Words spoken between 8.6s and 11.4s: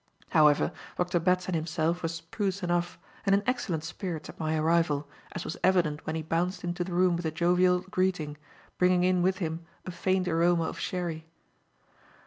bringing in with him a faint aroma of sherry.